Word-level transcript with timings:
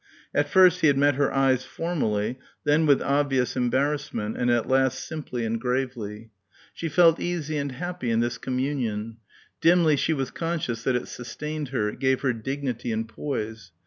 At 0.33 0.49
first 0.49 0.81
he 0.81 0.87
had 0.87 0.97
met 0.97 1.13
her 1.13 1.31
eyes 1.31 1.63
formally, 1.63 2.39
then 2.63 2.87
with 2.87 3.03
obvious 3.03 3.55
embarrassment, 3.55 4.35
and 4.35 4.49
at 4.49 4.67
last 4.67 5.07
simply 5.07 5.45
and 5.45 5.61
gravely. 5.61 6.31
She 6.73 6.89
felt 6.89 7.19
easy 7.19 7.57
and 7.57 7.73
happy 7.73 8.09
in 8.09 8.19
this 8.19 8.39
communion. 8.39 9.17
Dimly 9.61 9.95
she 9.97 10.13
was 10.13 10.31
conscious 10.31 10.81
that 10.85 10.95
it 10.95 11.07
sustained 11.07 11.67
her, 11.67 11.87
it 11.87 11.99
gave 11.99 12.21
her 12.21 12.33
dignity 12.33 12.91
and 12.91 13.07
poise. 13.07 13.73